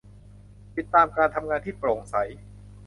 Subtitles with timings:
[0.77, 2.15] ติดตามการทำงานที่โปร่งใส